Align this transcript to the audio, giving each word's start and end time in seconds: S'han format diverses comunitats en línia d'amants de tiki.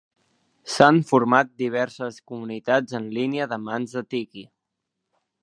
S'han 0.75 1.01
format 1.09 1.51
diverses 1.63 2.17
comunitats 2.33 2.99
en 3.01 3.07
línia 3.19 3.49
d'amants 3.53 3.95
de 4.01 4.05
tiki. 4.17 4.49